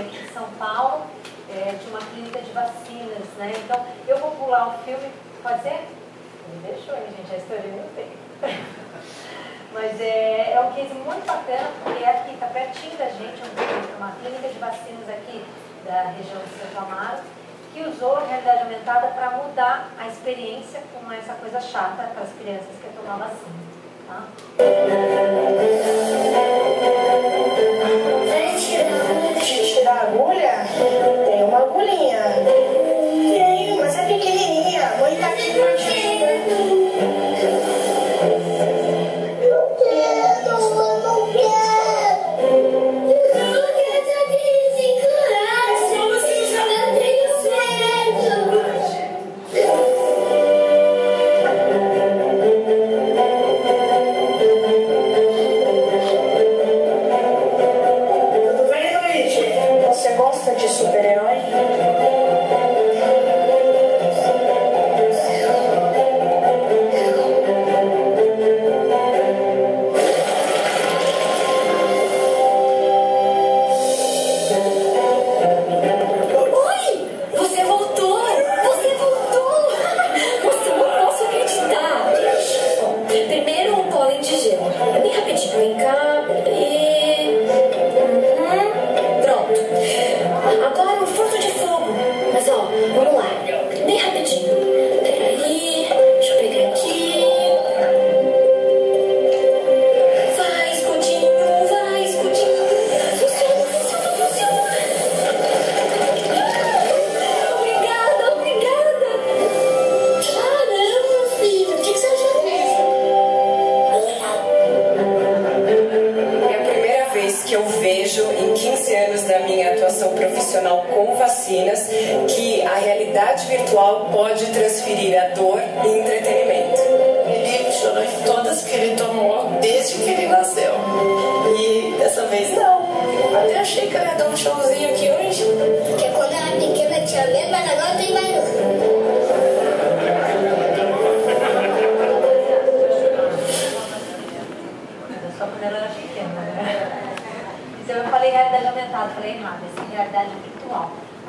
aqui 0.00 0.18
de 0.18 0.32
São 0.32 0.48
Paulo, 0.58 1.06
é, 1.48 1.72
de 1.72 1.88
uma 1.88 2.00
clínica 2.00 2.40
de 2.40 2.50
vacinas, 2.52 3.26
né? 3.38 3.52
Então, 3.64 3.84
eu 4.08 4.18
vou 4.18 4.30
pular 4.32 4.68
o 4.68 4.78
filme, 4.84 5.10
pode 5.42 5.62
ser? 5.62 5.86
Me 6.52 6.58
deixou 6.66 6.94
aí, 6.94 7.06
gente, 7.16 7.34
a 7.34 7.38
história 7.38 7.64
não 7.70 7.88
tem. 7.94 8.06
Mas 9.72 10.00
é, 10.00 10.52
é 10.54 10.60
um 10.60 10.72
case 10.72 10.94
muito 10.94 11.24
bacana, 11.24 11.70
porque 11.84 12.02
é 12.02 12.10
aqui, 12.10 12.34
está 12.34 12.46
pertinho 12.46 12.96
da 12.96 13.06
gente, 13.06 13.40
uma 13.96 14.12
clínica 14.20 14.48
de 14.48 14.58
vacinas 14.58 15.08
aqui 15.08 15.44
da 15.84 16.02
região 16.10 16.40
de 16.42 16.50
Santo 16.58 16.76
Amaro, 16.78 17.20
que 17.72 17.82
usou 17.82 18.16
a 18.16 18.24
realidade 18.24 18.64
aumentada 18.64 19.06
para 19.08 19.30
mudar 19.30 19.90
a 19.98 20.08
experiência 20.08 20.82
com 20.92 21.12
essa 21.12 21.34
coisa 21.34 21.60
chata 21.60 22.10
para 22.14 22.22
as 22.22 22.32
crianças 22.32 22.74
que 22.80 22.86
é 22.86 22.90
tomar 22.90 23.18
vacina. 23.18 23.70
Tá? 24.08 24.24
Angolina. 31.60 32.69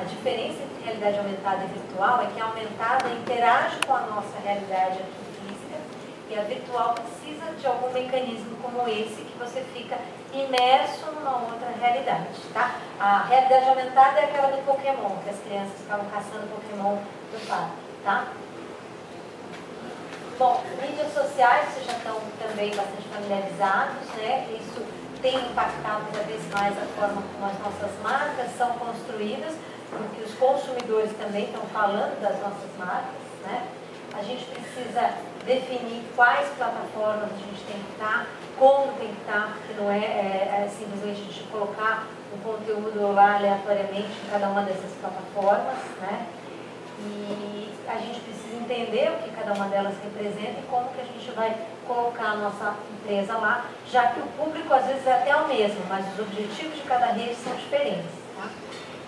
A 0.02 0.04
diferença 0.04 0.64
entre 0.64 0.84
realidade 0.84 1.20
aumentada 1.20 1.64
e 1.64 1.68
virtual 1.68 2.24
é 2.24 2.26
que 2.34 2.42
a 2.42 2.46
aumentada 2.46 3.08
interage 3.10 3.78
com 3.86 3.94
a 3.94 4.00
nossa 4.02 4.36
realidade 4.44 4.98
aqui 4.98 5.46
física 5.46 5.78
e 6.28 6.40
a 6.40 6.42
virtual 6.42 6.96
precisa 6.96 7.52
de 7.52 7.68
algum 7.68 7.94
mecanismo 7.94 8.58
como 8.64 8.90
esse 8.90 9.22
que 9.22 9.38
você 9.38 9.62
fica 9.76 10.00
imerso 10.34 11.06
numa 11.12 11.44
outra 11.44 11.70
realidade, 11.80 12.30
tá? 12.52 12.78
A 13.00 13.26
realidade 13.26 13.70
aumentada 13.70 14.22
é 14.22 14.26
aquela 14.26 14.48
do 14.48 14.66
Pokémon, 14.66 15.18
que 15.24 15.30
as 15.30 15.40
crianças 15.42 15.78
ficavam 15.78 16.06
caçando 16.08 16.48
Pokémon 16.48 16.96
no 16.96 17.48
parque, 17.48 17.76
tá? 18.04 18.28
Bom, 20.40 20.64
mídias 20.82 21.14
sociais, 21.14 21.70
vocês 21.70 21.86
já 21.86 21.94
estão 21.94 22.18
também 22.40 22.76
bastante 22.76 23.08
familiarizados, 23.08 24.08
né? 24.18 24.48
Isso 24.50 24.84
tem 25.22 25.36
impactado 25.36 26.06
cada 26.12 26.24
vez 26.24 26.42
mais 26.50 26.76
a 26.76 26.86
forma 27.00 27.22
como 27.22 27.46
as 27.46 27.60
nossas 27.60 27.92
marcas 28.02 28.50
são 28.58 28.72
construídas, 28.80 29.54
porque 29.92 30.24
os 30.24 30.34
consumidores 30.36 31.12
também 31.18 31.46
estão 31.46 31.62
falando 31.74 32.20
das 32.22 32.40
nossas 32.40 32.70
marcas, 32.78 33.22
né? 33.44 33.68
A 34.14 34.24
gente 34.24 34.46
precisa 34.46 35.14
definir 35.46 36.04
quais 36.16 36.50
plataformas 36.58 37.30
a 37.32 37.38
gente 37.38 37.64
tem 37.66 37.82
que 37.82 37.92
estar, 37.94 38.28
como 38.58 38.92
tem 38.94 39.08
que 39.08 39.22
estar, 39.22 39.58
porque 39.58 39.82
não 39.82 39.92
é, 39.92 40.00
é, 40.00 40.66
é 40.66 40.70
simplesmente 40.70 41.22
a 41.22 41.26
gente 41.26 41.44
colocar 41.52 42.08
um 42.34 42.40
conteúdo 42.40 43.14
lá 43.14 43.36
aleatoriamente 43.36 44.12
em 44.26 44.30
cada 44.30 44.48
uma 44.50 44.62
dessas 44.62 44.92
plataformas, 45.00 45.78
né? 46.02 46.28
E 47.00 47.74
a 47.88 47.98
gente 47.98 48.20
precisa 48.22 48.56
entender 48.56 49.12
o 49.12 49.24
que 49.24 49.32
cada 49.32 49.54
uma 49.54 49.66
delas 49.68 49.96
representa 50.04 50.60
e 50.60 50.64
como 50.70 50.90
que 50.90 51.02
a 51.02 51.06
gente 51.06 51.32
vai 51.32 51.58
colocar 51.88 52.32
a 52.32 52.36
nossa 52.36 52.76
empresa 52.94 53.34
lá, 53.34 53.66
já 53.90 54.08
que 54.08 54.20
o 54.20 54.28
público 54.38 54.74
às 54.74 54.86
vezes 54.86 55.06
é 55.08 55.14
até 55.14 55.36
o 55.36 55.48
mesmo, 55.48 55.82
mas 55.90 56.06
os 56.14 56.20
objetivos 56.20 56.76
de 56.76 56.84
cada 56.84 57.08
rede 57.08 57.36
são 57.36 57.56
diferentes. 57.56 58.21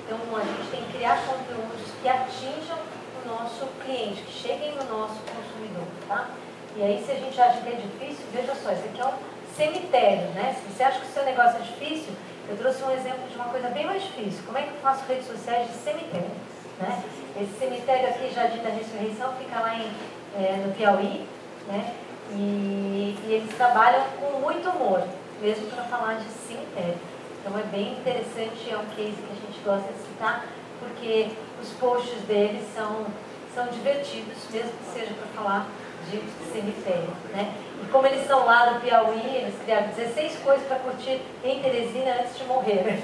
Então 0.06 0.20
a 0.36 0.42
gente 0.42 0.70
tem 0.70 0.84
que 0.84 0.98
criar 0.98 1.18
conteúdos 1.26 1.82
que 2.02 2.08
atinjam 2.08 2.78
o 3.24 3.28
nosso 3.28 3.66
cliente, 3.84 4.22
que 4.24 4.32
cheguem 4.32 4.76
no 4.76 4.84
nosso 4.84 5.20
consumidor. 5.24 5.88
Tá? 6.08 6.28
E 6.76 6.84
aí 6.84 7.04
se 7.04 7.12
a 7.12 7.16
gente 7.16 7.40
acha 7.40 7.62
que 7.62 7.70
é 7.70 7.76
difícil, 7.76 8.26
veja 8.34 8.54
só, 8.56 8.72
isso 8.72 8.84
aqui 8.86 9.02
é 9.02 9.06
um 9.06 9.34
cemitério, 9.56 10.28
né? 10.32 10.56
Se 10.56 10.74
você 10.74 10.84
acha 10.84 11.00
que 11.00 11.08
o 11.08 11.14
seu 11.14 11.24
negócio 11.24 11.58
é 11.58 11.62
difícil, 11.62 12.14
eu 12.50 12.58
trouxe 12.58 12.84
um 12.84 12.92
exemplo 12.92 13.28
de 13.30 13.36
uma 13.36 13.46
coisa 13.46 13.70
bem 13.70 13.86
mais 13.86 14.04
difícil. 14.04 14.44
Como 14.46 14.58
é 14.58 14.64
que 14.64 14.70
eu 14.70 14.82
faço 14.82 15.06
redes 15.08 15.28
sociais 15.28 15.68
de 15.68 15.76
cemitério? 15.76 16.32
Né? 16.80 17.04
Esse 17.40 17.60
cemitério 17.60 18.10
aqui, 18.10 18.34
Jardim 18.34 18.62
da 18.62 18.70
Ressurreição, 18.70 19.34
fica 19.38 19.60
lá 19.60 19.76
em, 19.76 19.92
é, 20.36 20.64
no 20.66 20.74
Piauí, 20.74 21.28
né? 21.68 21.94
E, 22.32 23.16
e, 23.26 23.34
eles 23.34 23.56
trabalham 23.56 24.04
com 24.20 24.40
muito 24.40 24.68
humor, 24.70 25.04
mesmo 25.42 25.68
para 25.68 25.84
falar 25.84 26.16
de 26.16 26.26
cemitério. 26.30 26.98
Então 27.44 27.60
é 27.60 27.64
bem 27.64 27.92
interessante, 27.92 28.72
é 28.72 28.78
um 28.78 28.86
case 28.96 29.18
que 29.18 29.30
a 29.30 29.36
gente 29.36 29.60
gosta 29.66 29.92
de 29.92 30.00
citar, 30.00 30.46
porque 30.80 31.28
os 31.62 31.70
posts 31.74 32.22
deles 32.22 32.64
são, 32.74 33.06
são 33.54 33.68
divertidos, 33.68 34.38
mesmo 34.50 34.72
que 34.72 34.98
seja 34.98 35.14
para 35.14 35.28
falar 35.36 35.68
de 36.10 36.22
cemitério. 36.54 37.10
Né? 37.34 37.54
E 37.84 37.86
como 37.88 38.08
eles 38.08 38.26
são 38.28 38.46
lá 38.46 38.68
do 38.68 38.80
Piauí, 38.80 39.36
eles 39.36 39.56
criaram 39.62 39.90
16 39.90 40.38
coisas 40.38 40.66
para 40.68 40.80
curtir 40.80 41.22
em 41.44 41.62
Teresina 41.62 42.22
antes 42.22 42.38
de 42.38 42.46
morrer. 42.46 43.04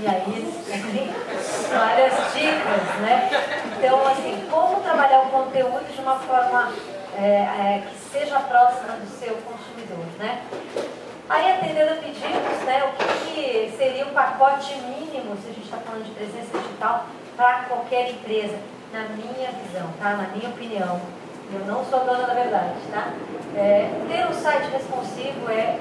E 0.00 0.06
aí 0.06 0.22
tem 0.92 1.10
várias 1.72 2.12
dicas, 2.34 3.00
né? 3.00 3.30
Então, 3.76 4.06
assim, 4.06 4.46
como 4.48 4.80
trabalhar 4.80 5.22
o 5.22 5.30
conteúdo 5.30 5.92
de 5.92 6.00
uma 6.00 6.16
forma 6.20 6.72
é, 7.16 7.22
é, 7.22 7.82
que 7.88 7.98
seja 8.12 8.38
próxima 8.38 8.92
do 8.92 9.08
seu 9.18 9.34
consumidor, 9.38 10.06
né? 10.18 10.44
Aí, 11.28 11.52
atendendo 11.52 11.92
a 11.92 11.96
pedidos, 11.96 12.64
né, 12.64 12.84
o 12.84 13.34
que, 13.34 13.72
seria 13.76 14.06
o 14.06 14.08
um 14.08 14.14
pacote 14.14 14.74
mínimo, 14.76 15.36
se 15.36 15.50
a 15.50 15.52
gente 15.52 15.64
está 15.64 15.76
falando 15.76 16.04
de 16.04 16.10
presença 16.12 16.56
digital, 16.56 17.06
para 17.36 17.64
qualquer 17.64 18.10
empresa, 18.10 18.58
na 18.92 19.00
minha 19.10 19.50
visão, 19.62 19.88
tá? 19.98 20.16
Na 20.16 20.28
minha 20.34 20.48
opinião. 20.48 21.00
Eu 21.52 21.60
não 21.66 21.84
sou 21.84 22.00
dona 22.00 22.26
da 22.26 22.34
verdade, 22.34 22.74
tá? 22.90 23.12
É, 23.56 23.90
ter 24.08 24.26
um 24.26 24.32
site 24.32 24.70
responsivo 24.70 25.50
é 25.50 25.78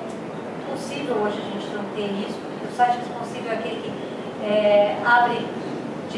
possível 0.70 1.16
hoje 1.16 1.40
a 1.40 1.52
gente 1.52 1.68
não 1.74 1.84
ter 1.96 2.12
isso, 2.28 2.40
porque 2.40 2.68
o 2.68 2.76
site 2.76 2.98
responsivo 2.98 3.50
é 3.50 3.54
aquele 3.54 3.82
que 3.82 4.46
é, 4.46 4.98
abre 5.06 5.46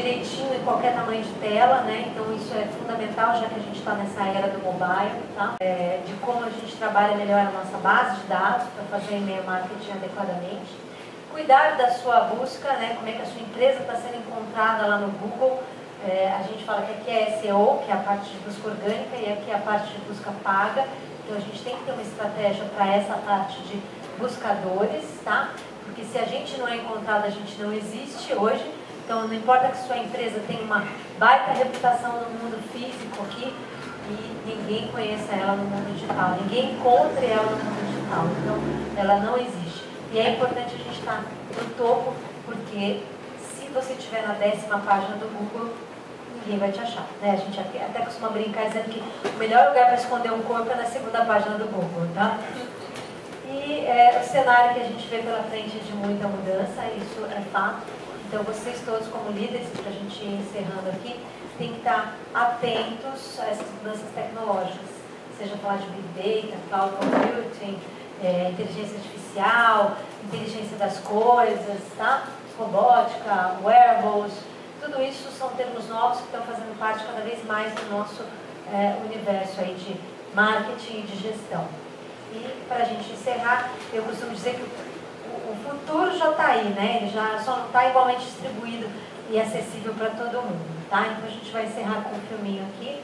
direitinho 0.00 0.54
em 0.54 0.64
qualquer 0.64 0.94
tamanho 0.94 1.22
de 1.22 1.32
tela, 1.34 1.82
né? 1.82 2.10
Então 2.10 2.34
isso 2.34 2.52
é 2.54 2.64
fundamental, 2.78 3.34
já 3.38 3.48
que 3.48 3.60
a 3.60 3.62
gente 3.62 3.78
está 3.78 3.92
nessa 3.92 4.24
era 4.24 4.48
do 4.48 4.58
mobile, 4.62 5.20
tá? 5.36 5.54
É, 5.60 6.00
de 6.06 6.14
como 6.14 6.44
a 6.44 6.50
gente 6.50 6.74
trabalha 6.76 7.16
melhor 7.16 7.40
a 7.40 7.50
nossa 7.50 7.76
base 7.78 8.16
de 8.20 8.26
dados 8.26 8.66
para 8.74 8.98
fazer 8.98 9.16
e-mail 9.16 9.44
marketing 9.44 9.92
adequadamente. 9.92 10.72
Cuidar 11.30 11.76
da 11.76 11.90
sua 11.90 12.20
busca, 12.22 12.72
né? 12.74 12.94
Como 12.96 13.08
é 13.08 13.12
que 13.12 13.22
a 13.22 13.26
sua 13.26 13.40
empresa 13.40 13.80
está 13.80 13.94
sendo 13.94 14.16
encontrada 14.16 14.86
lá 14.86 14.96
no 14.96 15.08
Google. 15.18 15.62
É, 16.08 16.34
a 16.34 16.42
gente 16.42 16.64
fala 16.64 16.82
que 16.82 16.92
aqui 16.92 17.10
é 17.10 17.38
SEO, 17.40 17.82
que 17.84 17.90
é 17.90 17.94
a 17.94 17.98
parte 17.98 18.30
de 18.30 18.38
busca 18.38 18.68
orgânica, 18.68 19.16
e 19.16 19.32
aqui 19.32 19.50
é 19.50 19.54
a 19.54 19.58
parte 19.58 19.92
de 19.92 19.98
busca 20.00 20.32
paga. 20.42 20.86
Então 21.22 21.36
a 21.36 21.40
gente 21.40 21.62
tem 21.62 21.76
que 21.76 21.84
ter 21.84 21.92
uma 21.92 22.02
estratégia 22.02 22.64
para 22.74 22.86
essa 22.88 23.14
parte 23.14 23.60
de 23.62 23.80
buscadores, 24.18 25.04
tá? 25.22 25.50
Porque 25.84 26.02
se 26.04 26.18
a 26.18 26.24
gente 26.24 26.58
não 26.58 26.66
é 26.66 26.76
encontrado, 26.76 27.26
a 27.26 27.30
gente 27.30 27.60
não 27.60 27.72
existe 27.72 28.32
hoje. 28.32 28.79
Então, 29.04 29.26
não 29.26 29.34
importa 29.34 29.68
que 29.68 29.78
sua 29.78 29.98
empresa 29.98 30.40
tenha 30.46 30.62
uma 30.62 30.84
baita 31.18 31.52
reputação 31.52 32.12
no 32.12 32.30
mundo 32.38 32.62
físico 32.72 33.22
aqui 33.22 33.54
e 34.08 34.46
ninguém 34.46 34.88
conheça 34.88 35.32
ela 35.32 35.54
no 35.56 35.64
mundo 35.64 35.94
digital, 35.94 36.36
ninguém 36.42 36.72
encontre 36.72 37.26
ela 37.26 37.50
no 37.50 37.64
mundo 37.64 37.86
digital. 37.86 38.24
Então, 38.42 38.56
ela 38.96 39.20
não 39.20 39.36
existe. 39.36 39.84
E 40.12 40.18
é 40.18 40.30
importante 40.30 40.74
a 40.74 40.78
gente 40.78 40.98
estar 40.98 41.22
no 41.22 41.74
topo, 41.76 42.14
porque 42.44 43.02
se 43.38 43.66
você 43.72 43.92
estiver 43.92 44.26
na 44.26 44.34
décima 44.34 44.78
página 44.78 45.16
do 45.16 45.26
Google, 45.28 45.72
ninguém 46.34 46.58
vai 46.58 46.72
te 46.72 46.80
achar. 46.80 47.06
Né? 47.20 47.32
A 47.32 47.36
gente 47.36 47.60
até, 47.60 48.00
costuma 48.00 48.28
brincar 48.30 48.66
dizendo 48.66 48.90
que 48.90 49.02
o 49.28 49.38
melhor 49.38 49.68
lugar 49.68 49.86
para 49.86 49.94
esconder 49.94 50.32
um 50.32 50.42
corpo 50.42 50.70
é 50.70 50.74
na 50.74 50.84
segunda 50.84 51.24
página 51.24 51.56
do 51.56 51.66
Google. 51.66 52.08
Tá? 52.14 52.38
E 53.46 53.84
é, 53.84 54.20
o 54.20 54.28
cenário 54.28 54.74
que 54.74 54.80
a 54.80 54.84
gente 54.84 55.06
vê 55.08 55.18
pela 55.18 55.42
frente 55.44 55.76
é 55.76 55.80
de 55.80 55.92
muita 55.92 56.26
mudança, 56.26 56.82
isso 56.96 57.24
é 57.26 57.40
fato. 57.52 57.82
Então, 58.30 58.44
vocês 58.44 58.80
todos, 58.86 59.08
como 59.08 59.32
líderes, 59.32 59.66
para 59.70 59.90
a 59.90 59.92
gente 59.92 60.22
ir 60.22 60.38
encerrando 60.38 60.88
aqui, 60.88 61.18
tem 61.58 61.72
que 61.72 61.78
estar 61.78 62.14
atentos 62.32 63.40
a 63.40 63.46
essas 63.46 63.66
mudanças 63.72 64.08
tecnológicas, 64.14 64.86
seja 65.36 65.56
falar 65.56 65.78
de 65.78 65.86
Big 65.88 66.46
Data, 66.46 66.56
Cloud 66.68 66.94
Computing, 66.94 67.76
é, 68.22 68.50
inteligência 68.52 68.98
artificial, 68.98 69.96
inteligência 70.22 70.76
das 70.76 70.98
coisas, 70.98 71.80
tá? 71.98 72.28
robótica, 72.56 73.56
wearables, 73.64 74.34
tudo 74.80 75.02
isso 75.02 75.28
são 75.36 75.48
termos 75.50 75.88
novos 75.88 76.18
que 76.18 76.26
estão 76.26 76.42
fazendo 76.42 76.78
parte 76.78 77.04
cada 77.04 77.22
vez 77.22 77.44
mais 77.44 77.74
do 77.74 77.90
nosso 77.90 78.22
é, 78.72 78.94
universo 79.04 79.60
aí 79.60 79.74
de 79.74 79.96
marketing 80.36 81.00
e 81.00 81.02
de 81.02 81.16
gestão. 81.16 81.66
E 82.32 82.64
para 82.68 82.84
a 82.84 82.84
gente 82.84 83.10
encerrar, 83.10 83.72
eu 83.92 84.04
costumo 84.04 84.32
dizer 84.32 84.54
que 84.54 84.89
o 85.50 85.56
futuro 85.56 86.16
já 86.16 86.30
está 86.30 86.46
aí, 86.46 86.68
né? 86.70 87.00
Ele 87.02 87.10
já 87.10 87.38
só 87.40 87.56
não 87.56 87.66
está 87.66 87.88
igualmente 87.88 88.20
distribuído 88.20 88.86
e 89.30 89.40
acessível 89.40 89.92
para 89.94 90.10
todo 90.10 90.42
mundo, 90.42 90.88
tá? 90.88 91.06
Então 91.08 91.28
a 91.28 91.30
gente 91.30 91.50
vai 91.50 91.66
encerrar 91.66 92.02
com 92.02 92.16
um 92.16 92.20
filminho 92.28 92.62
aqui. 92.62 93.00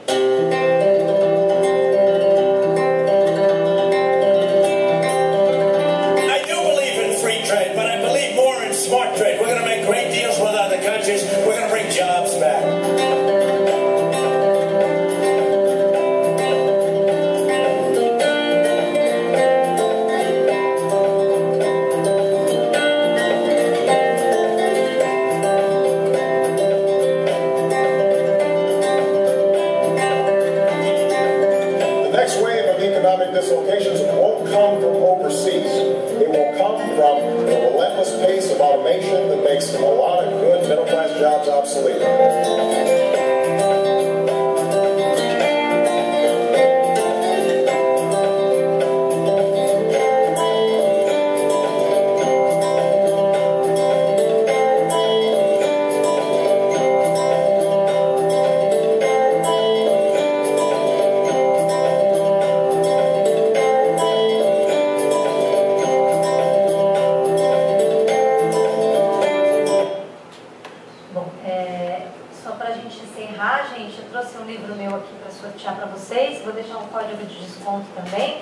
Para 75.77 75.85
vocês. 75.85 76.43
Vou 76.43 76.53
deixar 76.53 76.77
um 76.77 76.87
código 76.87 77.23
de 77.25 77.35
desconto 77.35 77.85
também. 77.95 78.41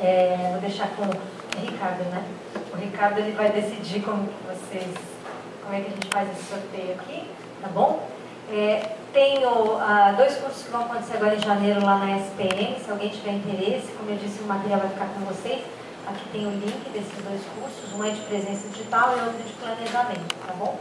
É, 0.00 0.48
vou 0.52 0.60
deixar 0.60 0.88
com 0.90 1.04
o 1.04 1.60
Ricardo, 1.60 2.04
né? 2.10 2.22
O 2.72 2.76
Ricardo 2.76 3.18
ele 3.18 3.32
vai 3.32 3.50
decidir 3.50 4.02
como 4.02 4.28
vocês, 4.46 4.94
como 5.62 5.74
é 5.74 5.80
que 5.80 5.86
a 5.86 5.90
gente 5.90 6.08
faz 6.12 6.30
esse 6.30 6.44
sorteio 6.44 6.92
aqui, 6.92 7.30
tá 7.62 7.68
bom? 7.68 8.06
É, 8.52 8.92
tenho 9.12 9.78
ah, 9.78 10.14
dois 10.16 10.36
cursos 10.36 10.64
que 10.64 10.70
vão 10.70 10.82
acontecer 10.82 11.16
agora 11.16 11.34
em 11.34 11.40
janeiro 11.40 11.82
lá 11.82 11.96
na 11.96 12.18
SPM, 12.18 12.78
se 12.78 12.90
alguém 12.90 13.08
tiver 13.08 13.32
interesse, 13.32 13.88
como 13.96 14.10
eu 14.10 14.16
disse, 14.16 14.42
o 14.42 14.46
material 14.46 14.80
vai 14.80 14.90
ficar 14.90 15.06
com 15.06 15.20
vocês. 15.20 15.62
Aqui 16.06 16.28
tem 16.30 16.46
o 16.46 16.50
link 16.50 16.90
desses 16.92 17.24
dois 17.24 17.40
cursos, 17.58 17.92
um 17.98 18.04
é 18.04 18.10
de 18.10 18.20
presença 18.20 18.68
digital 18.68 19.16
e 19.16 19.20
outro 19.22 19.42
de 19.42 19.52
planejamento, 19.54 20.34
tá 20.46 20.52
bom? 20.52 20.78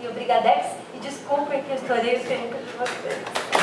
E 0.00 0.06
obrigadex, 0.06 0.76
e 0.94 0.98
desculpem 1.00 1.62
que 1.64 1.70
eu 1.70 1.76
estourei 1.76 2.16
o 2.16 2.20
tempo 2.20 2.54
de 2.54 2.72
vocês. 2.78 3.57